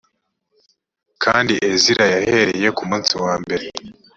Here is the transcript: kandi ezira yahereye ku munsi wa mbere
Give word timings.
kandi 1.23 1.53
ezira 1.71 2.03
yahereye 2.13 2.67
ku 2.77 2.83
munsi 2.89 3.13
wa 3.23 3.33
mbere 3.41 3.65